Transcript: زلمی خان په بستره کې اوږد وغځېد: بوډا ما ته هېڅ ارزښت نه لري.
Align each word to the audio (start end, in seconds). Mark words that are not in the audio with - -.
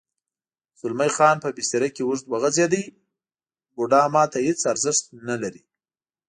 زلمی 0.79 1.09
خان 1.15 1.35
په 1.43 1.49
بستره 1.57 1.89
کې 1.95 2.01
اوږد 2.05 2.25
وغځېد: 2.27 2.73
بوډا 3.75 4.01
ما 4.13 4.23
ته 4.31 4.37
هېڅ 4.47 4.59
ارزښت 4.73 5.03
نه 5.27 5.35
لري. 5.41 5.61